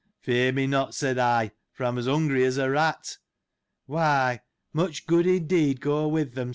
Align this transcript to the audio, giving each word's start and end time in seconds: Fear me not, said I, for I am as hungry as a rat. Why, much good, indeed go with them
Fear 0.19 0.53
me 0.53 0.65
not, 0.65 0.95
said 0.95 1.19
I, 1.19 1.51
for 1.73 1.83
I 1.85 1.89
am 1.89 1.99
as 1.99 2.07
hungry 2.07 2.43
as 2.43 2.57
a 2.57 2.71
rat. 2.71 3.19
Why, 3.85 4.41
much 4.73 5.05
good, 5.05 5.27
indeed 5.27 5.79
go 5.79 6.07
with 6.07 6.33
them 6.33 6.49